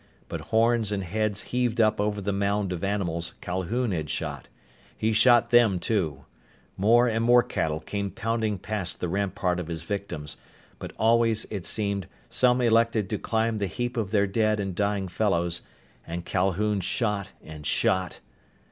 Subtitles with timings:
[0.29, 4.47] But horns and heads heaved up over the mound of animals Calhoun had shot.
[4.97, 6.25] He shot them too.
[6.75, 10.37] More and more cattle came pounding past the rampart of his victims,
[10.79, 15.07] but always, it seemed, some elected to climb the heap of their dead and dying
[15.07, 15.61] fellows,
[16.07, 18.21] and Calhoun shot and shot....